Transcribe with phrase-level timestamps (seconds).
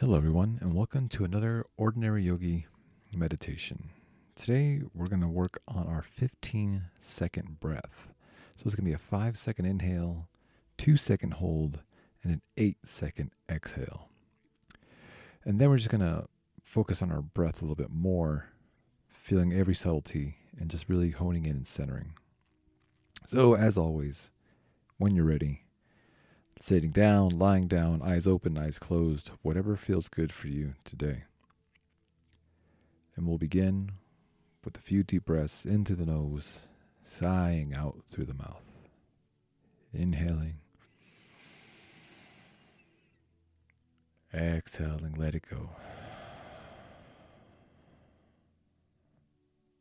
[0.00, 2.66] Hello, everyone, and welcome to another Ordinary Yogi
[3.14, 3.90] meditation.
[4.34, 8.08] Today, we're going to work on our 15 second breath.
[8.56, 10.28] So, it's going to be a five second inhale,
[10.76, 11.78] two second hold,
[12.24, 14.08] and an eight second exhale.
[15.44, 16.26] And then we're just going to
[16.64, 18.48] focus on our breath a little bit more,
[19.06, 22.14] feeling every subtlety and just really honing in and centering.
[23.26, 24.30] So, as always,
[24.98, 25.63] when you're ready,
[26.64, 31.24] sitting down, lying down, eyes open, eyes closed, whatever feels good for you today.
[33.14, 33.90] And we'll begin
[34.64, 36.62] with a few deep breaths into the nose,
[37.04, 38.62] sighing out through the mouth.
[39.92, 40.54] Inhaling.
[44.32, 45.68] Exhaling, let it go.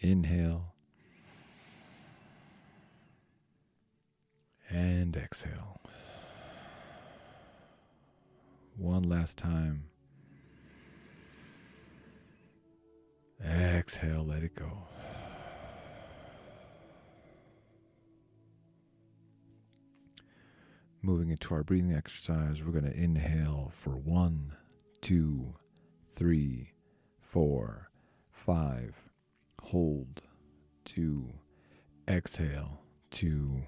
[0.00, 0.74] Inhale.
[4.68, 5.74] And exhale.
[8.76, 9.84] One last time.
[13.44, 14.70] Exhale, let it go.
[21.02, 24.54] Moving into our breathing exercise, we're going to inhale for one,
[25.02, 25.54] two,
[26.16, 26.72] three,
[27.20, 27.90] four,
[28.32, 28.96] five.
[29.62, 30.22] Hold,
[30.84, 31.28] two.
[32.08, 32.80] Exhale,
[33.10, 33.62] two,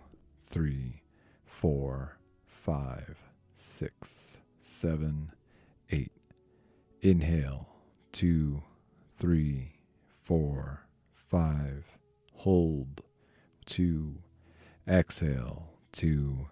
[0.48, 1.02] three,
[1.44, 3.18] four, five,
[3.56, 5.30] six, seven,
[5.90, 6.12] eight.
[7.00, 7.68] Inhale,
[8.12, 8.62] two,
[9.16, 9.72] three,
[10.24, 11.86] four, five.
[12.34, 13.02] Hold,
[13.64, 14.16] two.
[14.88, 16.48] Exhale, two,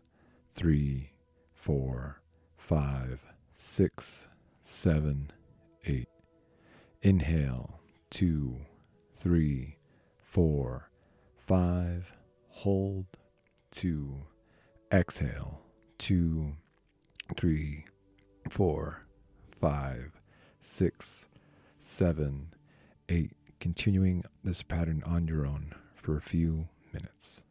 [0.55, 1.11] three,
[1.53, 2.23] four,
[2.57, 3.21] five,
[3.57, 4.29] six,
[4.63, 5.31] seven,
[5.85, 6.09] eight.
[7.03, 7.81] Inhale,
[8.11, 8.57] two,
[9.13, 9.77] three,
[10.23, 10.89] four,
[11.37, 12.13] five.
[12.49, 13.07] Hold,
[13.71, 14.15] two.
[14.93, 15.61] Exhale,
[15.99, 16.53] two,
[17.37, 17.85] three,
[18.51, 19.05] four,
[19.61, 20.13] five,
[20.61, 21.29] six,
[21.79, 22.49] seven,
[23.09, 23.33] eight.
[23.61, 27.43] Continuing this pattern on your own for a few minutes.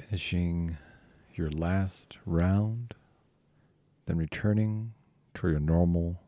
[0.00, 0.76] Finishing
[1.34, 2.94] your last round,
[4.06, 4.92] then returning
[5.34, 6.20] to your normal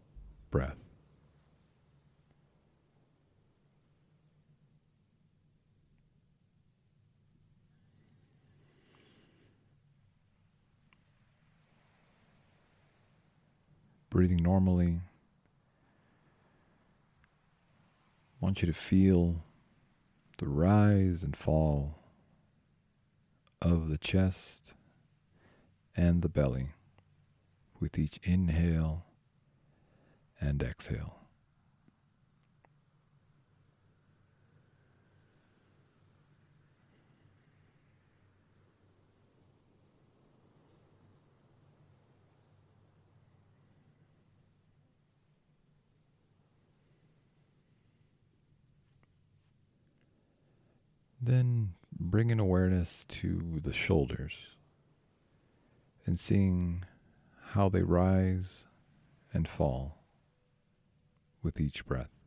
[0.50, 0.80] breath.
[14.10, 15.00] Breathing normally.
[18.40, 19.36] Want you to feel
[20.38, 21.99] the rise and fall
[23.62, 24.72] of the chest
[25.96, 26.70] and the belly
[27.78, 29.04] with each inhale
[30.40, 31.16] and exhale.
[51.22, 54.38] Then bringing awareness to the shoulders
[56.06, 56.84] and seeing
[57.50, 58.64] how they rise
[59.32, 60.04] and fall
[61.42, 62.19] with each breath.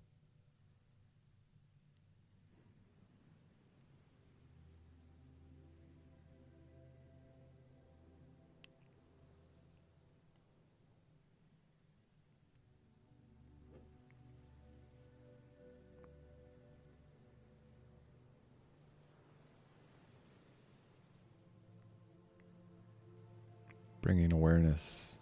[24.03, 25.17] Bringing awareness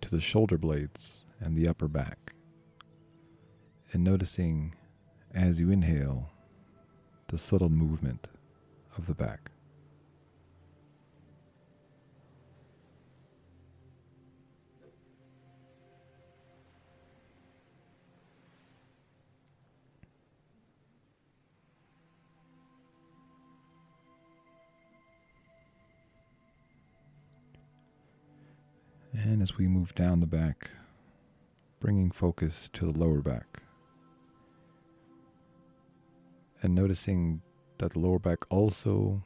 [0.00, 2.34] to the shoulder blades and the upper back,
[3.92, 4.74] and noticing
[5.32, 6.28] as you inhale
[7.28, 8.26] the subtle movement
[8.98, 9.49] of the back.
[29.22, 30.70] And as we move down the back,
[31.78, 33.62] bringing focus to the lower back.
[36.62, 37.42] And noticing
[37.78, 39.22] that the lower back also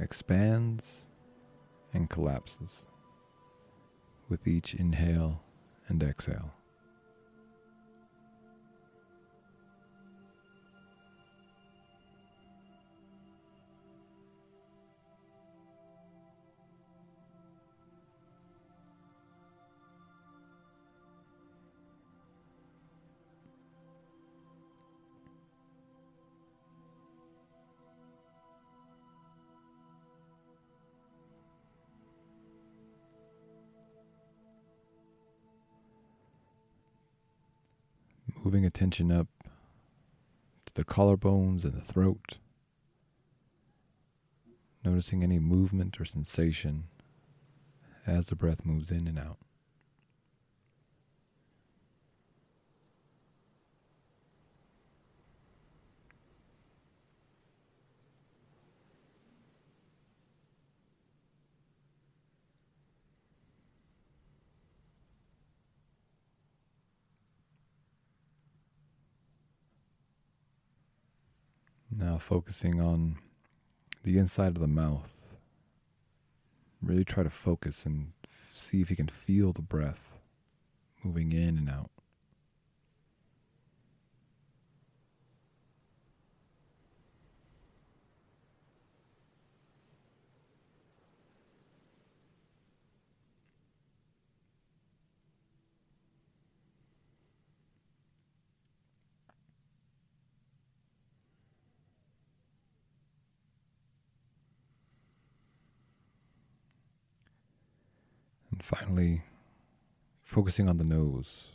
[0.00, 1.06] expands
[1.94, 2.86] and collapses
[4.28, 5.40] with each inhale
[5.86, 6.52] and exhale.
[38.44, 39.28] Moving attention up
[40.66, 42.38] to the collarbones and the throat,
[44.84, 46.84] noticing any movement or sensation
[48.06, 49.38] as the breath moves in and out.
[71.94, 73.18] Now focusing on
[74.02, 75.12] the inside of the mouth.
[76.80, 78.12] Really try to focus and
[78.54, 80.12] see if you can feel the breath
[81.04, 81.90] moving in and out.
[108.62, 109.24] Finally,
[110.22, 111.48] focusing on the nose.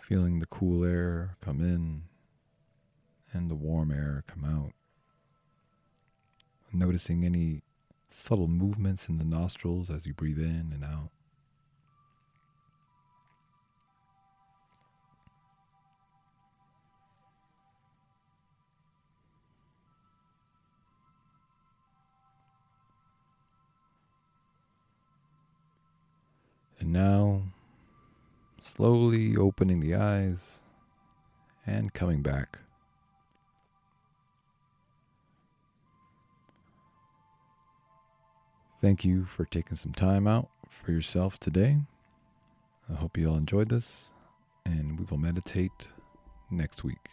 [0.00, 2.02] Feeling the cool air come in
[3.32, 4.72] and the warm air come out.
[6.72, 7.62] Noticing any
[8.10, 11.10] subtle movements in the nostrils as you breathe in and out.
[26.88, 27.42] And now,
[28.62, 30.52] slowly opening the eyes
[31.66, 32.60] and coming back.
[38.80, 41.76] Thank you for taking some time out for yourself today.
[42.90, 44.06] I hope you all enjoyed this,
[44.64, 45.88] and we will meditate
[46.50, 47.10] next week.